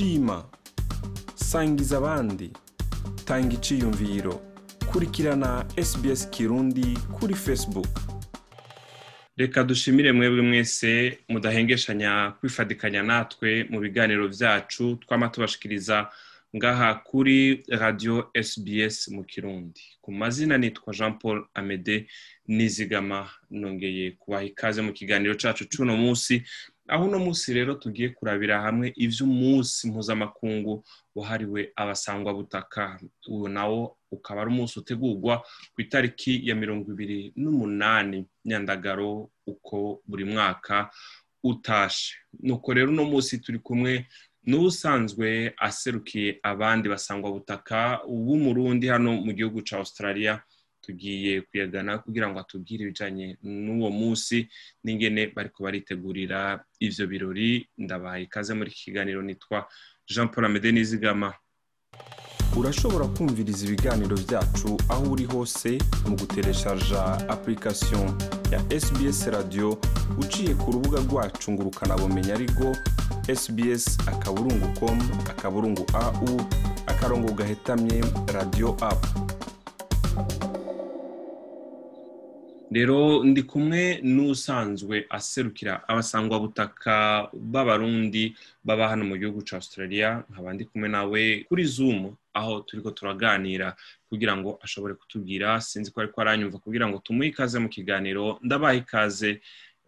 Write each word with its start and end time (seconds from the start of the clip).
shima 0.00 0.44
sangiza 1.34 1.96
abandi. 1.98 2.50
Tanga 3.24 3.54
iciyumviro. 3.54 4.40
Kurikirana 4.92 5.66
sbs 5.84 6.30
kirundi 6.30 6.98
kuri 7.18 7.34
facebook. 7.34 7.88
Reka 9.36 9.64
dushimire 9.64 10.12
mwebwe 10.12 10.42
mwese 10.42 11.18
mudahengeshanya 11.28 12.32
kwifadikanya 12.40 13.02
natwe 13.02 13.64
mu 13.70 13.80
biganiro 13.80 14.28
byacu 14.28 14.96
twama 14.96 15.28
tubashikiriza 15.28 16.08
ngaha 16.56 16.94
kuri 16.94 17.64
radio 17.68 18.30
sbs 18.42 19.08
mu 19.08 19.24
kirundi. 19.24 19.80
Ku 20.00 20.12
mazina 20.12 20.58
nitwa 20.58 20.94
jean 20.94 21.18
paul 21.18 21.44
amede 21.54 22.06
nizigama. 22.46 23.30
Nongeye 23.50 24.10
kubaha 24.10 24.44
ikaze 24.44 24.82
mu 24.82 24.92
kiganiro 24.92 25.34
cacu 25.34 25.64
c'uno 25.68 25.96
munsi. 25.96 26.42
Aho 26.90 27.04
uno 27.04 27.18
munsi 27.18 27.54
rero 27.54 27.74
tugiye 27.74 28.08
kurabira 28.08 28.60
hamwe 28.62 28.92
ivy'umunsi 28.96 29.90
mpuzamakungu 29.90 30.84
wahariwe 31.14 31.72
abasangwabutaka. 31.76 32.98
Uwo 33.28 33.48
nawo 33.48 33.96
ukaba 34.10 34.40
ari 34.42 34.50
umunsi 34.50 34.78
utegurwa 34.78 35.42
ku 35.74 35.78
itariki 35.80 36.48
ya 36.48 36.54
mirongo 36.54 36.92
ibiri 36.92 37.32
n'umunani. 37.36 38.26
Nyandagaro 38.44 39.30
uko 39.46 40.02
buri 40.06 40.24
mwaka 40.24 40.90
utashe. 41.42 42.14
Nuko 42.42 42.74
rero 42.74 42.88
uno 42.90 43.04
munsi 43.04 43.38
turi 43.38 43.58
kumwe 43.58 44.06
n'usanzwe 44.46 45.54
aserukiye 45.58 46.40
abandi 46.42 46.88
basangwabutaka 46.88 48.00
b'umurundi 48.08 48.86
hano 48.88 49.12
mu 49.24 49.32
gihugu 49.32 49.62
ca 49.62 49.76
australia. 49.78 50.42
Tugiye 50.82 51.40
kuyagana 51.40 51.98
kugira 51.98 52.28
ngo 52.28 52.38
atubwire 52.40 52.82
ibijanye 52.84 53.36
n'uwo 53.42 53.90
munsi 53.90 54.48
n'ingene 54.84 55.32
bariko 55.36 55.62
baritegurira 55.64 56.64
ivyo 56.80 57.06
birori. 57.06 57.68
Ndabahaye 57.78 58.24
ikaze 58.24 58.54
muri 58.54 58.70
iki 58.70 58.84
kiganiro 58.84 59.22
nitwa 59.22 59.68
jean 60.08 60.28
paul 60.28 60.44
amede 60.46 60.72
nizigama. 60.72 61.34
Urashobora 62.56 63.06
kumviriza 63.06 63.66
ibiganiro 63.66 64.16
byacu 64.16 64.76
aho 64.88 65.04
uri 65.12 65.24
hose 65.24 65.78
mu 66.08 66.16
gutereshaja 66.16 67.02
application 67.28 68.10
ya 68.52 68.58
sbs 68.80 69.26
radio. 69.26 69.78
Uciye 70.18 70.54
ku 70.54 70.72
rubuga 70.72 70.98
rwacu 71.00 71.52
ngo 71.52 71.62
ukanabumenya 71.62 72.34
ariko 72.34 72.74
sbs 73.40 73.98
akaburungu 74.06 74.66
com 74.80 74.98
akaburungu 75.30 75.86
au 75.94 76.40
akarongo 76.86 77.32
gahetamye 77.32 78.02
radio 78.34 78.76
apu 78.80 79.19
rero 82.70 83.24
ndi 83.24 83.42
kumwe 83.42 83.98
n'usanzwe 84.02 85.06
aserukira 85.10 85.82
abasangwabutaka 85.88 87.28
b'abarundi 87.34 88.36
baba 88.64 88.88
hano 88.88 89.04
mu 89.04 89.16
gihugu 89.18 89.42
cya 89.42 89.56
australia 89.58 90.22
nkaba 90.30 90.52
ndi 90.54 90.64
kumwe 90.64 90.88
nawe 90.88 91.22
kuri 91.48 91.64
zoom 91.64 92.14
aho 92.34 92.60
turiko 92.62 92.90
turaganira 92.90 93.74
kugira 94.08 94.36
ngo 94.36 94.58
ashobore 94.62 94.94
kutubwira. 94.94 95.60
Sinzi 95.60 95.90
ko 95.90 96.00
ariko 96.00 96.20
aranyumva 96.20 96.58
kugira 96.58 96.86
ngo 96.88 96.98
tumuhe 97.02 97.28
ikaze 97.34 97.58
mu 97.58 97.68
kiganiro. 97.68 98.38
Ndabaha 98.42 98.74
ikaze 98.74 99.40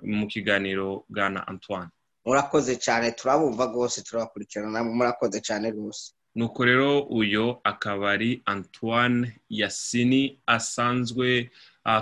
mu 0.02 0.26
kiganiro 0.26 1.04
bwana 1.08 1.46
antoine. 1.48 1.90
Murakoze 2.26 2.76
cyane 2.82 3.10
turabumva 3.14 3.66
rwose 3.70 4.02
turabakurikirana 4.02 4.82
murakoze 4.84 5.38
cyane 5.40 5.70
rwose. 5.70 6.12
Nuko 6.34 6.64
rero 6.64 7.00
uyo 7.06 7.60
akaba 7.64 8.10
ari 8.14 8.42
antoine 8.46 9.38
yasini 9.50 10.38
asanzwe 10.46 11.50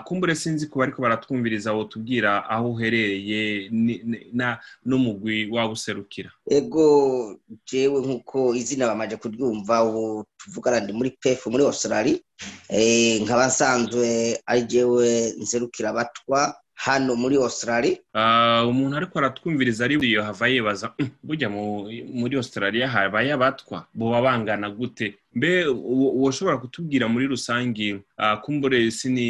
kumbure 0.05 0.35
sinzi 0.35 0.67
ko 0.69 0.79
bariko 0.79 1.03
baratwumviriza 1.03 1.71
aho 1.71 1.85
tubwira 1.85 2.45
aho 2.51 2.71
uherereye 2.77 3.71
n'umugwi 4.85 5.49
waba 5.51 5.73
userukira 5.73 6.31
ego 6.51 6.85
jewe 7.67 8.01
nk'uko 8.01 8.55
izina 8.55 8.87
bamaze 8.87 9.17
kuryumva 9.17 9.85
ubu 9.85 10.25
tuvugana 10.39 10.81
ndi 10.81 10.93
muri 10.93 11.11
pefu 11.11 11.51
muri 11.51 11.65
australia. 11.65 12.19
Nkaba 13.23 13.47
nsanzwe 13.47 14.39
ari 14.47 14.63
jewe 14.63 15.33
nserukira 15.41 15.89
abatwa 15.91 16.55
hano 16.81 17.13
muri 17.17 17.37
australia. 17.37 17.97
Umuntu 18.71 18.97
ariko 18.97 19.19
aratwumviriza 19.19 19.85
ari 19.85 19.95
iyo 20.01 20.23
hava 20.25 20.49
yibaza 20.49 20.93
burya 21.23 21.49
muri 22.21 22.37
australia 22.37 22.89
habaye 22.89 23.33
abatwa? 23.33 23.87
Boba 23.95 24.23
bangana 24.23 24.71
gute? 24.71 25.15
Mbe 25.35 25.67
woshobora 26.23 26.57
kutubwira 26.57 27.09
muri 27.09 27.27
rusange 27.27 28.01
kumbure 28.43 28.91
sini 28.91 29.27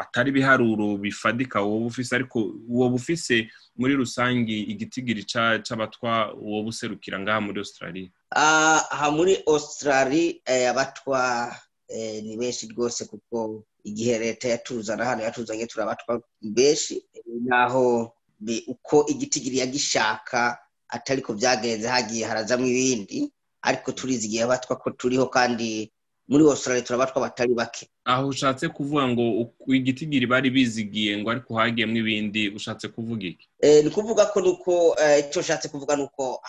atari 0.00 0.30
ibiharuro 0.30 0.96
bifadika 0.96 1.60
wowe 1.60 1.86
ufise 1.86 2.14
ariko 2.14 2.52
wowe 2.68 2.94
ufise 2.94 3.48
muri 3.76 3.94
rusange 3.96 4.52
igitigiri 4.52 5.24
c'abatwa 5.64 6.28
wowe 6.36 6.66
userukira 6.68 7.18
ngaha 7.20 7.40
muri 7.40 7.58
australia. 7.58 8.08
Aha 8.36 9.10
muri 9.10 9.38
australia 9.48 10.34
abatwa 10.70 11.50
ni 12.22 12.36
benshi 12.36 12.66
rwose 12.72 13.04
kuko 13.04 13.64
igihe 13.84 14.18
leta 14.18 14.48
yatuzana 14.48 15.04
hano 15.04 15.22
yatuzanye 15.22 15.66
turabatwa 15.66 16.22
benshi 16.42 17.04
naho 17.44 18.12
uko 18.66 19.06
igitigiri 19.08 19.58
yagishaka 19.58 20.58
atari 20.88 21.22
ko 21.22 21.32
byagenze 21.34 21.88
hagiye 21.88 22.24
harazamo 22.26 22.66
ibindi. 22.66 23.32
Ariko 23.62 23.92
turizi 23.92 24.26
igihe 24.26 24.42
abatwa 24.44 24.76
ko 24.76 24.90
turiho 24.90 25.26
kandi 25.30 25.92
muri 26.32 26.44
australia 26.48 26.80
turabatwa 26.82 27.20
batari 27.28 27.52
bake. 27.54 27.84
Aho 28.08 28.28
ushatse 28.32 28.68
kuvuga 28.72 29.04
ngo 29.08 29.52
igitigiri 29.68 30.24
bari 30.26 30.48
bizigiye 30.50 31.18
ngo 31.20 31.28
ariko 31.30 31.54
hagiyemo 31.54 31.96
ibindi 32.00 32.48
ushatse 32.56 32.88
kuvuga 32.88 33.24
iki? 33.28 33.44
Ni 33.84 33.90
kuvuga 33.92 34.26
ko 34.32 34.40
nuko 34.40 34.96
icyo 35.20 35.40
ushatse 35.44 35.68
kuvuga 35.68 35.96
ni 35.96 36.02
uko 36.08 36.40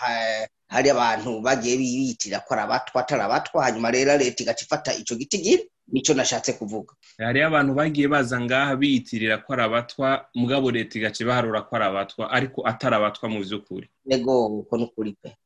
hari 0.72 0.88
abantu 0.90 1.40
bagiye 1.44 1.76
biyitirira 1.76 2.40
ko 2.40 2.54
ari 2.56 2.62
abatwa 2.64 3.00
atari 3.04 3.22
abatwa 3.22 3.64
hanyuma 3.64 3.90
rero 3.92 4.16
leta 4.16 4.42
igaca 4.42 4.62
ifata 4.64 4.90
icyo 4.96 5.16
gitigiri 5.16 5.68
ni 5.92 6.00
cyo 6.02 6.14
nashatse 6.16 6.52
kuvuga. 6.56 6.94
Hariyo 7.20 7.46
abantu 7.46 7.74
bagiye 7.76 8.08
baza 8.08 8.40
ngaha 8.40 8.76
biyitirira 8.76 9.38
ko 9.44 9.52
ari 9.52 9.62
abatwa 9.62 10.24
mugabo 10.34 10.70
leta 10.72 10.98
igaca 10.98 11.20
ibaharura 11.20 11.62
ko 11.68 11.76
ari 11.76 11.84
abatwa 11.84 12.24
ariko 12.32 12.58
atari 12.66 12.94
abatwa 12.96 13.28
mu 13.28 13.38
by'ukuri 13.44 13.86
yego 14.08 14.46
uko 14.64 14.76
ni 14.76 14.84
ukuri 14.84 15.12
pe. 15.22 15.36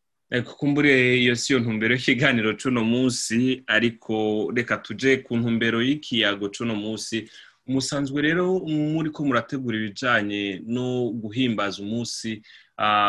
Kumbure 0.56 1.16
iyo 1.18 1.36
si 1.36 1.52
yo 1.52 1.58
ntumbero 1.60 1.94
y'ikiganiro 1.94 2.52
c'uno 2.52 2.84
munsi 2.84 3.62
ariko 3.66 4.50
reka 4.54 4.76
tuje 4.76 5.16
ku 5.24 5.36
ntumbero 5.36 5.80
y'ikiyago 5.82 6.48
c'uno 6.52 6.74
munsi. 6.76 7.28
Musanzwe 7.68 8.22
rero 8.22 8.60
muri 8.64 9.10
ko 9.10 9.24
murategura 9.24 9.76
ibijanye 9.76 10.60
no 10.66 11.08
guhimbaza 11.12 11.82
umunsi 11.82 12.42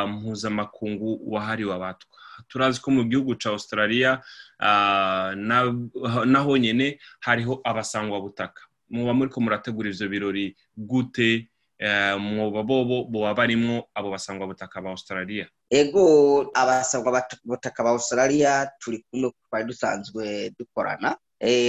mpuzamakungu 0.07 1.19
wahariwe 1.31 1.73
abatwa. 1.75 2.15
Turazi 2.47 2.79
ko 2.81 2.91
mu 2.91 3.03
gihugu 3.03 3.35
ca 3.35 3.49
australia 3.51 4.19
naho 6.25 6.57
nyene 6.57 6.99
hariho 7.19 7.61
abasangwabutaka. 7.63 8.61
Muba 8.89 9.13
muri 9.13 9.29
ko 9.29 9.41
murategura 9.41 9.89
ivyo 9.91 10.07
birori 10.09 10.55
gute 10.77 11.47
mwoba 12.19 12.63
bobo 12.63 13.03
boba 13.03 13.33
barimwo 13.33 13.87
abo 13.95 14.11
basangwabutaka 14.11 14.81
ba 14.81 14.89
australia. 14.89 15.47
Ego 15.69 16.51
abasangwabutaka 16.53 17.83
ba 17.83 17.89
australia 17.89 18.71
turi 18.79 19.05
kumwe 19.11 19.31
twari 19.49 19.65
dusanzwe 19.65 20.51
dukorana. 20.59 21.15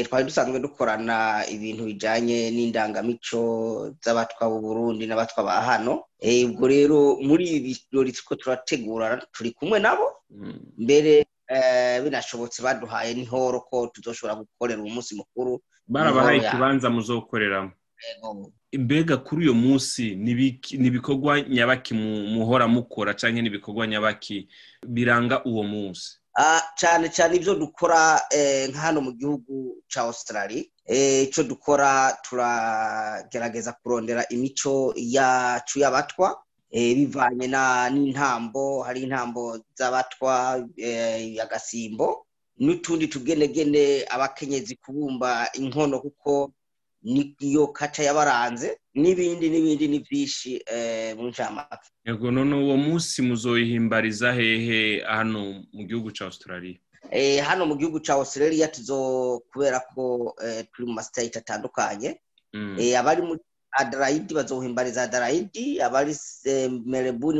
Twari 0.04 0.24
dusanzwe 0.24 0.58
dukorana 0.58 1.46
ibintu 1.46 1.84
bijanye 1.86 2.50
n'indangamico 2.50 3.94
z'abatwa 4.02 4.50
b'uburundi 4.50 5.06
n'abatwa 5.06 5.44
ba 5.46 5.62
hano. 5.62 6.04
Ubwo 6.18 6.66
rero 6.66 7.16
muri 7.22 7.44
ibi 7.62 7.78
birori 7.90 8.12
turiko 8.12 8.34
turategura 8.34 9.22
turi 9.32 9.50
kumwe 9.54 9.78
nabo. 9.78 10.26
Mbere 10.78 11.26
binashobotse 12.02 12.62
baduhaye 12.62 13.14
n'ihoro 13.14 13.60
ko 13.62 13.86
tuzoshobora 13.94 14.42
gukorera 14.42 14.82
umunsi 14.82 15.14
mukuru. 15.14 15.62
Barabahaye 15.86 16.38
ikibanza 16.42 16.90
muzokoreramo. 16.90 17.70
Mbega 18.72 19.16
kuri 19.16 19.42
uyo 19.44 19.54
munsi 19.54 20.14
ni 20.16 20.30
ibikorwa 20.86 21.40
nyabaki 21.40 21.94
muhora 21.94 22.68
mukora 22.68 23.14
cyangwa 23.14 23.42
n'ibikorwa 23.42 23.86
nyabaki 23.86 24.48
biranga 24.86 25.44
uwo 25.44 25.62
munsi? 25.62 26.16
Cyane 26.76 27.08
cyane 27.10 27.36
ibyo 27.36 27.54
dukora 27.54 28.20
nka 28.70 28.78
hano 28.80 29.00
mu 29.00 29.12
gihugu 29.12 29.82
cya 29.88 30.02
australia. 30.02 30.64
Icyo 31.26 31.42
dukora 31.44 32.16
turagerageza 32.22 33.72
kurondera 33.82 34.28
imico 34.30 34.92
yacu 34.96 35.78
y'abatwa 35.82 36.38
bivanye 36.70 37.46
n'intambo 37.92 38.82
hari 38.82 39.02
intambo 39.02 39.58
z'abatwa 39.78 40.62
agasimbo 41.42 42.26
n'utundi 42.58 43.08
tugenegene 43.08 44.04
abakenyezi 44.08 44.76
kubumba 44.76 45.48
inkono 45.54 46.00
kuko 46.00 46.52
niyo 47.02 47.66
kaca 47.72 48.02
yabaranze 48.02 48.78
n'ibindi 48.94 49.48
n'ibindi 49.50 49.88
ni 49.88 49.98
byinshi 50.04 50.60
mu 51.16 51.28
ncamake. 51.28 51.88
Yego 52.06 52.30
none 52.30 52.54
uwo 52.56 52.76
munsi 52.76 53.22
muzoyihimbariza 53.22 54.32
hehe 54.32 55.00
hano 55.06 55.64
mu 55.72 55.82
gihugu 55.88 56.10
cya 56.12 56.24
australia? 56.26 56.76
Hano 57.48 57.66
mu 57.66 57.74
gihugu 57.76 58.00
cya 58.00 58.14
australia 58.14 58.68
tuzo 58.68 59.40
kubera 59.52 59.80
ko 59.94 60.34
turi 60.72 60.84
mu 60.88 60.92
masitayiti 60.94 61.38
atandukanye. 61.38 62.20
Abari 62.98 63.22
muri 63.22 63.40
adarayidi 63.72 64.34
bazohimbariza 64.34 65.02
adarayidi 65.06 65.80
abari 65.80 66.10
eh, 66.44 66.68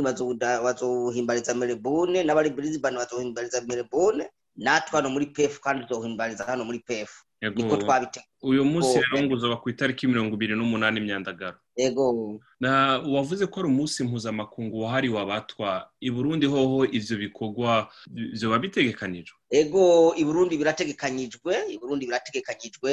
bazoda- 0.03 0.63
bazohimbariza 0.63 1.53
melbourne 1.53 2.23
n'abari 2.23 2.49
brisbane 2.49 2.97
bazohimbariza 2.97 3.61
melbourne. 3.67 4.25
Natwe 4.55 4.95
hano 4.99 5.09
muri 5.09 5.25
pef 5.25 5.59
kandi 5.59 5.85
tuzohimbariza 5.85 6.43
hano 6.43 6.63
muri 6.65 6.79
pef 6.79 7.11
niko 7.55 7.77
twabiteguye 7.77 8.30
uyu 8.41 8.65
munsi 8.65 8.97
rero 8.99 9.23
ngo 9.23 9.57
ku 9.61 9.69
itariki 9.69 10.07
mirongo 10.07 10.33
ibiri 10.35 10.55
n'umunani 10.57 10.97
imyandagaro 10.99 11.57
yego. 11.77 12.39
Na 12.59 12.99
wavuze 12.99 13.45
ko 13.47 13.59
ari 13.59 13.69
umunsi 13.69 14.03
mpuzamakungu 14.03 14.81
wahariwe 14.81 15.19
abatwa 15.21 15.89
i 16.01 16.09
burundi 16.11 16.45
hoho 16.45 16.85
ivyo 16.85 17.17
bikorwa 17.17 17.87
vyoba 18.09 18.59
bitegekanijwe? 18.59 19.37
Ego 19.49 20.13
i 20.17 20.23
burundi 20.25 20.57
birategekanyijwe 20.57 21.53
i 21.69 21.77
burundi 21.77 22.05
birategekanyijwe 22.05 22.91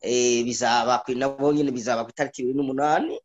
eh, 0.00 0.44
bizaba 0.44 1.02
nabo 1.14 1.52
nyine 1.52 1.70
bizaba 1.70 2.04
ku 2.04 2.10
itariki 2.10 2.42
ibiri 2.42 2.58
n'umunani. 2.58 3.18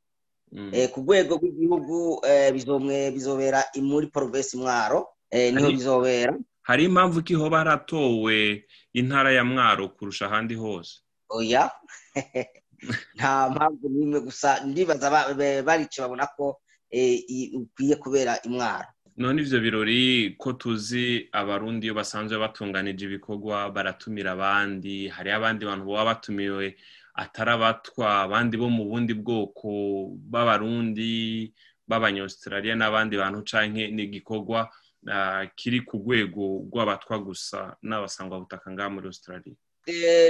Mm. 0.51 0.69
Eh, 0.73 0.89
ku 0.91 0.99
rwego 1.01 1.35
rw'igihugu 1.39 2.21
bizomwe 2.53 3.11
bizobera 3.11 3.63
muri 3.81 4.07
provinsi 4.07 4.57
mwaro. 4.57 5.07
Niho 5.31 5.71
bizobera. 5.71 6.35
hari 6.61 6.83
impamvu 6.85 7.23
ko 7.23 7.33
hoba 7.37 7.57
haratowe 7.57 8.63
intara 8.93 9.31
ya 9.31 9.43
mwaro 9.43 9.89
kurusha 9.89 10.25
ahandi 10.25 10.55
hose? 10.55 11.01
Oya 11.31 11.71
nta 13.15 13.49
mpamvu 13.49 13.89
n'imwe 13.89 14.19
gusa. 14.21 14.65
Ndibaza 14.65 15.09
ba- 15.09 15.33
be- 15.33 15.61
barice 15.61 16.01
babona 16.01 16.27
ko 16.35 16.61
eh, 16.89 17.23
ukwiye 17.53 17.95
kubera 17.95 18.41
imwaro. 18.43 18.87
None 19.17 19.41
ivyo 19.41 19.59
birori 19.59 20.35
ko 20.39 20.53
tuzi 20.53 21.29
abarundi 21.31 21.85
iyo 21.87 21.93
basanzwe 21.93 22.37
batunganije 22.39 23.05
ibikorwa 23.05 23.69
baratumira 23.69 24.31
abandi. 24.33 25.07
Hariho 25.07 25.35
abandi 25.37 25.65
bantu 25.65 25.85
baba 25.85 26.05
batumiwe 26.17 26.75
atari 27.13 27.51
abatwa 27.51 28.23
abandi 28.25 28.57
bo 28.57 28.69
mu 28.71 28.83
bundi 28.89 29.13
bwoko 29.13 29.69
b'abarundi 30.15 31.53
b'abanyaustralia 31.87 32.73
n'abandi 32.75 33.13
bantu 33.19 33.43
canke 33.43 33.91
ni 33.91 34.03
igikorwa 34.07 34.69
ah, 35.11 35.43
kiri 35.55 35.81
ku 35.85 35.97
rwego 36.01 36.65
rw'abatwa 36.71 37.19
gusa 37.19 37.75
n'abasangwabutaka 37.83 38.71
ngaha 38.71 38.89
muri 38.89 39.07
australia. 39.11 39.53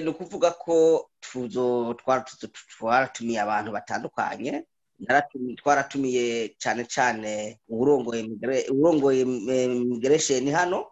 Ni 0.03 0.07
ukuvuga 0.09 0.51
ko 0.51 1.09
twaratumiye 2.77 3.39
abantu 3.41 3.71
batandukanye 3.71 4.63
twaratumiye 5.57 6.55
cyane 6.61 6.85
cyane 6.85 7.59
migre- 8.23 8.69
uwurongoye 8.71 9.25
migration 9.25 10.45
hano. 10.51 10.87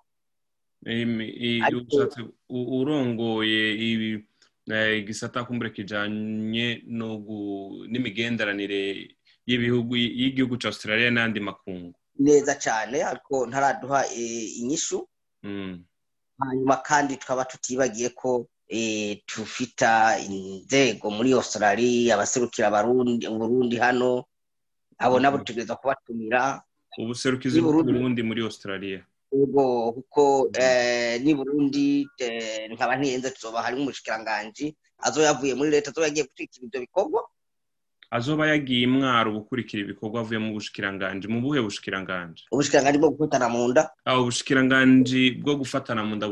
Urongoye 2.50 3.74
ibi 3.76 4.26
eh, 4.72 5.00
igisata 5.00 5.44
kumbure 5.44 5.70
gu- 7.18 7.88
n'imigenderanire 7.90 9.16
y'ibihugu 9.46 9.96
y'igihugu 9.96 10.58
ca 10.62 10.68
australia 10.70 11.12
n'andi 11.12 11.40
makungu. 11.40 11.94
Neza 12.20 12.56
cyane 12.56 13.04
ariko 13.04 13.46
ntaraduha 13.48 14.06
eh, 14.14 14.60
inyishu. 14.60 15.08
Mm. 15.44 15.84
Hanyuma 16.40 16.78
kandi 16.84 17.18
tukaba 17.18 17.46
tutibagiye 17.46 18.10
ko 18.16 18.48
eh, 18.70 19.22
tufita 19.26 20.20
inzego 20.20 21.10
muri 21.10 21.34
australia 21.34 22.14
abaserukira 22.16 22.70
uburundi 23.30 23.78
hano 23.78 24.24
abo 24.98 25.20
nabo 25.20 25.38
Mhm. 25.38 25.44
tutegereza 25.46 25.76
kubatumira 25.76 26.62
ubuserukizi 26.98 27.62
Burundi. 27.62 27.92
bw'uburundi 27.92 28.22
muri 28.24 28.42
australia 28.46 29.00
ubwo 29.32 29.92
kuko 29.94 30.50
Mhm. 30.50 30.62
eh, 30.62 31.22
ni 31.22 31.34
burundi 31.36 32.08
eh, 32.18 32.70
nkaba 32.72 32.96
ntiyenze 32.98 33.32
tuzoba 33.32 33.62
harimo 33.62 33.82
umushikiranganji 33.90 34.76
azoba 35.00 35.26
yavuye 35.34 35.54
muri 35.56 35.70
leta 35.72 35.90
azoba 35.92 36.08
yagiye 36.08 36.26
gukurikira 36.26 36.66
ibyo 36.66 36.80
bikorwa 36.86 37.22
azoba 38.12 38.48
yagiye 38.48 38.82
imwaro 38.90 39.32
gukurikira 39.32 39.84
ibikorwa 39.84 40.22
avuye 40.22 40.40
mu 40.40 40.54
bushikiranganji. 40.54 41.28
Mu 41.28 41.42
buhe 41.42 41.62
bushikiranganji? 41.62 42.44
Ubushikiranganji 42.52 42.98
bwo 43.00 43.10
gufatana 43.14 43.50
mu 43.50 43.68
nda. 43.70 43.90
Aho 44.06 44.22
ubushikiranganji 44.26 45.32
bwo 45.42 45.56
gufatana 45.62 46.02
mu 46.04 46.16
nda 46.16 46.28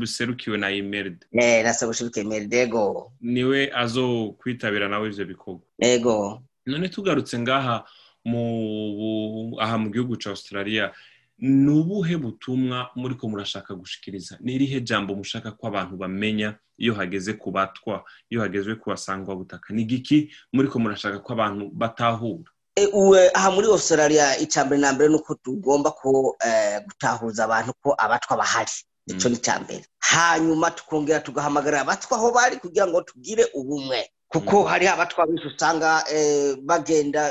buserukiwe 0.00 0.56
na 0.58 0.70
imerde 0.70 1.26
eh, 1.32 1.64
nasa 1.64 1.86
bushibuke 1.86 2.24
meridego 2.24 3.12
ni 3.20 3.44
we 3.44 3.70
azokwitabira 3.72 4.88
nawe 4.88 5.08
ivyo 5.08 5.24
bikorwa. 5.24 5.60
Ego. 5.80 6.42
None 6.66 6.88
tugarutse 6.88 7.38
ngaha 7.38 7.84
mu 8.24 9.56
aha 9.60 9.78
mu 9.78 9.90
gihugu 9.90 10.16
ca 10.18 10.30
australia. 10.30 10.92
Ni 11.38 11.70
ubuhe 11.70 12.16
butumwa 12.16 12.90
muriko 12.96 13.28
murashaka 13.28 13.74
gushikiriza? 13.74 14.38
Ni 14.40 14.54
irihe 14.54 14.80
jambo 14.80 15.14
mushaka 15.14 15.52
ko 15.52 15.66
abantu 15.66 15.96
bamenya 15.96 16.54
iyo 16.78 16.94
hageze 16.94 17.32
ku 17.36 17.50
batwa 17.50 18.04
iyo 18.30 18.40
hageze 18.40 18.74
ku 18.74 18.90
basangwa 18.90 19.36
butaka? 19.36 19.74
Ni 19.74 19.84
giki 19.84 20.32
muriko 20.52 20.78
murashaka 20.78 21.18
ko 21.20 21.32
abantu 21.32 21.70
batahura? 21.72 22.50
E, 22.76 22.88
aha 23.34 23.50
muri 23.50 23.66
australia 23.66 24.36
icya 24.38 24.64
mbere 24.64 24.80
na 24.80 24.92
mbere 24.92 25.08
ni 25.08 25.16
uko 25.16 25.34
tugomba 25.40 25.90
ko 25.96 26.36
eh, 26.46 26.80
gutahuza 26.84 27.44
abantu 27.44 27.72
ko 27.82 27.94
abatwa 27.98 28.36
bahari. 28.36 28.72
Icyo 29.06 29.28
ni 29.30 29.36
icya 29.36 29.60
mbere. 29.60 29.84
Hanyuma 30.00 30.70
tukongera 30.70 31.20
tugahamagarira 31.20 31.80
abatwa 31.80 32.16
aho 32.18 32.32
bari 32.32 32.56
kugira 32.56 32.86
ngo 32.86 33.02
tugire 33.02 33.44
ubumwe. 33.54 34.08
Kuko 34.28 34.60
Mm. 34.62 34.66
hariho 34.68 34.92
abatwa 34.92 35.26
benshi 35.26 35.46
usanga 35.46 36.04
eh, 36.12 36.56
bagenda 36.64 37.30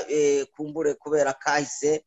kumbure 0.56 0.94
kubera 0.94 1.34
kahise 1.34 2.02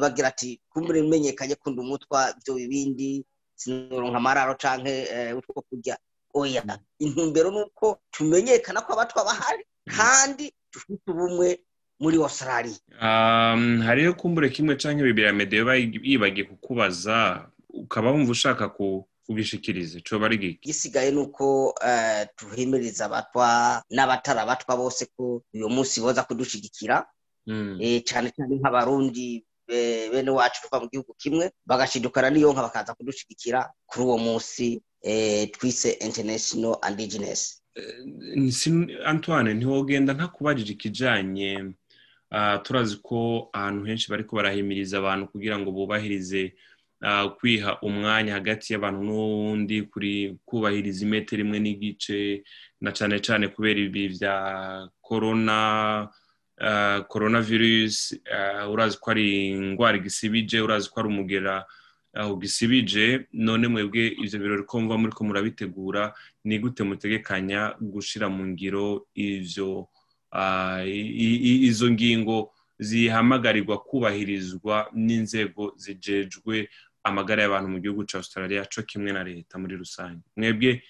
bagira 0.00 0.28
ati 0.28 0.60
kumbure 0.70 1.02
menyekanye 1.02 1.54
kunda 1.54 1.82
umutwa 1.82 2.34
ibyo 2.38 2.54
bibindi 2.54 3.24
sinoronka 3.54 4.16
amararo 4.18 4.54
canke 4.54 5.06
eh, 5.14 5.36
utwo 5.38 5.62
kurya. 5.68 5.96
Oya 6.34 6.62
intumbero 6.98 7.50
ni 7.50 7.60
uko 7.62 8.00
tumenyekana 8.10 8.80
ko 8.80 8.92
abatwa 8.92 9.24
bahari 9.24 9.64
kandi 9.96 10.52
dufite 10.72 11.04
ubumwe 11.10 11.60
muri 12.00 12.16
australia. 12.16 12.74
Um, 13.02 13.80
hariyo 13.86 14.14
kumbure 14.14 14.48
kimwe 14.50 14.76
canke 14.76 15.02
bibiri 15.02 15.26
ya 15.26 15.32
medeyo 15.32 15.74
yibagiye 15.76 16.44
kukubaza 16.48 17.48
ukaba 17.68 18.10
wumva 18.10 18.30
ushaka 18.32 18.68
ku- 18.68 19.06
kugishikiriza 19.26 20.00
coba 20.00 20.26
ari 20.26 20.38
giki? 20.38 20.58
Igisigaye 20.66 21.10
ni 21.10 21.20
uko 21.20 21.74
eh, 21.86 22.26
tuhimiriza 22.36 23.04
abatwa 23.06 23.82
n'abatari 23.90 24.40
abatwa 24.40 24.76
bose 24.76 25.06
ko 25.16 25.42
uyu 25.54 25.68
munsi 25.68 26.00
boza 26.00 26.22
kudushigikira. 26.24 27.06
Mm. 27.46 27.78
eh, 27.82 28.02
cyane 28.06 28.30
cyane 28.30 28.54
nk'abarundi 28.56 29.34
eh, 29.36 29.42
bene 30.12 30.30
wacu 30.30 30.62
tuva 30.62 30.80
mu 30.80 30.88
gihugu 30.92 31.14
kimwe 31.14 31.50
bagashidukana 31.66 32.30
n'iyo 32.30 32.52
nka 32.52 32.62
bakaza 32.62 32.94
kudushigikira 32.94 33.70
kuri 33.86 34.02
uwo 34.04 34.18
munsi 34.18 34.82
eh, 35.02 35.50
twise 35.50 35.90
international 35.90 36.76
indigenous. 36.88 37.62
Eh, 37.74 39.06
antoine 39.06 39.54
ntiwogenda 39.54 40.12
ntakubajije 40.12 40.72
ikijanye 40.72 41.72
ah, 42.30 42.58
turazi 42.58 42.96
ko 43.02 43.48
ahantu 43.52 43.84
henshi 43.84 44.10
bariko 44.10 44.36
barahimiriza 44.36 44.98
abantu 44.98 45.28
kugira 45.32 45.58
ngo 45.58 45.70
bubahirize 45.70 46.54
ah, 47.00 47.28
kwiha 47.28 47.80
umwanya 47.80 48.32
hagati 48.32 48.72
y'abantu 48.72 49.00
n'uwundi 49.02 49.82
kuri 49.82 50.36
kubahiriza 50.44 51.04
imetero 51.04 51.40
imwe 51.42 51.58
n'igice 51.60 52.44
na 52.80 52.92
cane 52.92 53.18
cane 53.26 53.48
kubera 53.48 53.80
ibi 53.80 54.08
vya 54.08 54.34
corona 55.00 56.08
ah, 56.60 57.00
coronavirus 57.08 58.16
ah, 58.32 58.68
urazi 58.68 58.98
ko 59.00 59.10
ari 59.10 59.48
ingwara 59.48 59.96
igisibije 59.98 60.60
urazi 60.60 60.90
ko 60.90 61.00
ari 61.00 61.08
umugera 61.08 61.64
aho 62.14 62.36
gisibije 62.36 63.26
none 63.32 63.68
mwebwe 63.68 64.06
ivyo 64.24 64.38
birori 64.38 64.64
ko 64.68 64.80
muba 64.80 64.98
muriko 64.98 65.24
murabitegura 65.24 66.12
ni 66.44 66.58
gute 66.58 66.82
mutegekanya 66.84 67.72
gushira 67.80 68.28
mu 68.28 68.44
ngiro 68.52 69.06
ivyo 69.14 69.88
ah, 70.32 70.84
i- 70.84 71.40
i- 71.50 71.62
izo 71.68 71.90
ngingo 71.90 72.52
zihamagarirwa 72.78 73.78
kubahirizwa 73.78 74.90
n'inzego 74.92 75.72
zijejwe 75.76 76.68
amagara 77.04 77.42
y'abantu 77.42 77.68
mu 77.70 77.78
gihugu 77.80 78.04
ca 78.06 78.18
australia 78.18 78.66
co 78.66 78.82
kimwe 78.82 79.12
na 79.12 79.22
leta 79.24 79.58
muri 79.58 79.74
rusange. 79.76 80.22
Mwebwe 80.36 80.82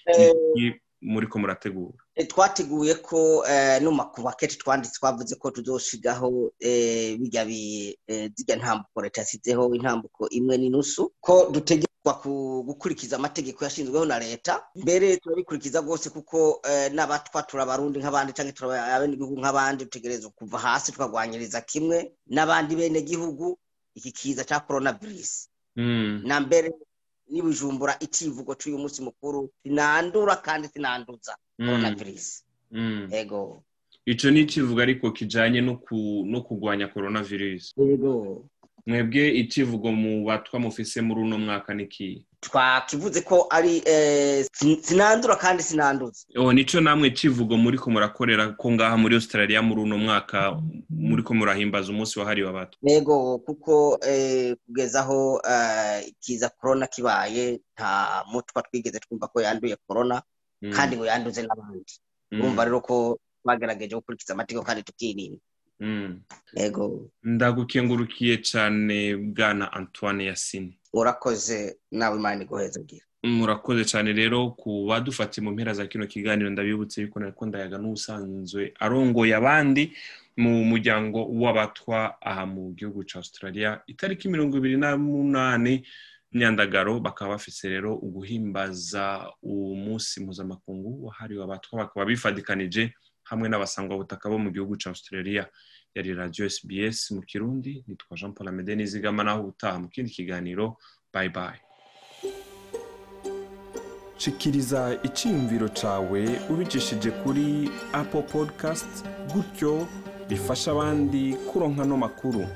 Iki 1.03 1.11
muriko 1.11 1.39
murategura? 1.39 1.97
Eh, 2.15 2.27
twateguye 2.27 2.95
ko 2.95 3.43
no 3.81 3.91
mu 3.91 4.03
maketi 4.23 4.57
twanditse 4.57 4.95
twavuze 4.99 5.35
ko 5.35 5.51
tuzoshigaho 5.51 6.51
eh, 6.59 7.17
bijya 7.19 7.45
bi 7.45 7.97
zijya 8.35 8.55
ntambuko 8.55 9.01
leta 9.01 9.21
yasizeho 9.21 9.75
intambuko 9.75 10.29
imwe 10.31 10.57
n'inusu 10.57 11.11
ko 11.19 11.49
dutegerezwa 11.51 12.13
ku- 12.21 12.63
gukurikiza 12.67 13.15
amategeko 13.15 13.63
yashinzweho 13.63 14.05
na 14.05 14.19
leta. 14.19 14.63
Mbere 14.75 15.17
turabikurikiza 15.17 15.81
rwose 15.81 16.09
kuko 16.09 16.61
n'abatwa 16.95 17.43
turabarundi 17.43 17.99
nk'abandi 17.99 18.31
cyangwa 18.33 18.53
turabenegihugu 18.53 19.35
nk'abandi 19.39 19.83
dutegerezwa 19.83 20.31
kuva 20.31 20.57
hasi 20.59 20.91
tukagwanyiriza 20.91 21.61
kimwe 21.61 22.15
n'abandi 22.31 22.75
benegihugu 22.75 23.59
iki 23.95 24.11
kiza 24.11 24.43
cya 24.43 24.59
coronavirus. 24.59 25.49
Mm, 25.75 26.21
na 26.25 26.39
mbere 26.39 26.71
n'ibujumbura 27.29 27.95
icivugo 27.99 28.55
cy'uyu 28.55 28.77
munsi 28.77 29.01
mukuru 29.01 29.49
sinandura 29.63 30.35
kandi 30.39 30.67
sinanduza 30.67 31.35
mm, 31.59 31.65
coronavirus 31.67 32.43
mm. 32.71 33.07
ego. 33.11 33.63
Ico 34.05 34.31
ni 34.31 34.41
ikivuga 34.41 34.83
ariko 34.83 35.11
kijanye 35.11 35.61
no 35.61 35.77
ku- 35.77 36.25
no 36.27 36.41
kugwanya 36.41 36.87
coronavirus. 36.87 37.73
Ego. 37.79 38.45
Mwebwe 38.87 39.29
icivugo 39.41 39.91
mu 39.91 40.25
batwa 40.25 40.59
mufise 40.59 41.01
muri 41.01 41.21
uno 41.21 41.37
mwaka 41.37 41.73
niki 41.73 42.25
twakivuze 42.39 43.21
ko 43.21 43.47
ari 43.49 43.81
eh, 43.85 44.45
sin- 44.51 44.81
sinandura 44.83 45.35
kandi 45.35 45.63
sinanduza 45.63 46.25
oh 46.35 46.53
nico 46.53 46.81
namwe 46.81 47.11
civugo 47.15 47.57
muriko 47.57 47.87
murakorera 47.91 48.47
ko 48.59 48.71
ngaha 48.71 48.97
muri 48.97 49.15
australia 49.15 49.61
muri 49.61 49.81
uno 49.81 49.97
mwaka 49.97 50.59
muriko 50.89 51.33
murahimbaza 51.33 51.91
umunsi 51.91 52.19
wahariwe 52.19 52.49
abatwa. 52.49 52.79
Yego 52.91 53.37
kuko 53.39 53.99
eh, 54.07 54.55
kugeza 54.65 54.99
aho 54.99 55.41
eh, 55.49 56.07
ikiza 56.07 56.49
korona 56.49 56.87
kibaye 56.87 57.59
nta 57.75 58.23
mutwa 58.31 58.61
twigeze 58.61 58.99
twumva 58.99 59.27
ko 59.27 59.41
yanduye 59.41 59.75
korona 59.87 60.21
Mm, 60.63 60.71
kandi 60.71 60.95
ngo 60.95 61.05
yanduze 61.05 61.41
n'abandi. 61.43 61.93
Mm, 62.31 62.39
urumva 62.41 62.63
rero 62.65 62.79
ko 62.81 63.19
twagerageje 63.43 63.95
gukurikiza 63.95 64.31
amategeko 64.33 64.63
kandi 64.65 64.83
tukirinda. 64.83 65.39
Ndagukengurukiye 67.23 68.37
cane 68.37 69.15
bwana 69.17 69.73
antoine 69.73 70.25
yasini 70.25 70.77
urakoze 70.93 71.77
nawe 71.91 72.17
imana 72.17 72.43
iguhezagira 72.43 73.05
murakoze 73.23 73.85
cyane 73.85 74.13
rero 74.13 74.51
ku 74.51 74.85
badufatiye 74.89 75.43
mu 75.45 75.51
mpera 75.55 75.73
za 75.73 75.87
kino 75.87 76.07
kiganiro. 76.07 76.49
Ndabibutse 76.49 77.01
yuko 77.01 77.19
nariko 77.19 77.45
ndayaga 77.45 77.77
n'ubusanzwe 77.79 78.73
arongoye 78.79 79.31
abandi 79.35 79.93
mu 80.37 80.63
muryango 80.67 81.19
w'abatwa 81.41 82.19
aha 82.21 82.43
mu 82.45 82.73
gihugu 82.75 83.03
ca 83.07 83.15
australia. 83.23 83.79
Itariki 83.87 84.27
mirongo 84.29 84.57
ibiri 84.59 84.75
n'umunani 84.77 85.87
nyandagaro 86.35 86.99
bakaba 86.99 87.31
bafise 87.39 87.69
rero 87.69 87.95
uguhimbaza 87.95 89.31
umunsi 89.41 90.19
mpuzamakungu 90.23 91.05
wahariwe 91.05 91.43
abatwa 91.43 91.79
bakaba 91.79 92.05
bifadikanije 92.05 92.91
hamwe 93.23 93.49
n'abasangwabutaka 93.49 94.29
bo 94.29 94.37
mu 94.39 94.49
gihugu 94.51 94.75
ca 94.77 94.89
australia. 94.89 95.45
Yari 95.95 96.13
radio 96.13 96.49
sbs 96.49 97.11
mu 97.11 97.21
kirundi 97.21 97.83
nitwa 97.87 98.17
jean 98.17 98.33
paul 98.33 98.47
amede 98.49 98.75
nizigama 98.75 99.23
naho 99.23 99.39
ubutaha 99.41 99.79
mu 99.79 99.87
kindi 99.89 100.11
kiganiro. 100.11 100.77
Bye 101.13 101.29
bye. 101.29 101.59
Shikiriza 104.17 104.99
icyiyumviro 105.03 105.67
cyawe 105.69 106.21
ubicishije 106.49 107.11
kuri 107.11 107.69
apple 107.93 108.21
podcast 108.21 109.05
gutyo 109.33 109.87
bifasha 110.29 110.71
abandi 110.71 111.35
kuronka 111.51 111.83
no 111.85 111.97
makuru. 111.97 112.47